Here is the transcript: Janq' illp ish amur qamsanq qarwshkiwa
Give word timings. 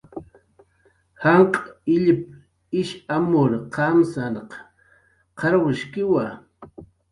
Janq' 1.23 1.63
illp 1.95 2.23
ish 2.81 2.95
amur 3.17 3.51
qamsanq 3.75 4.49
qarwshkiwa 5.39 6.25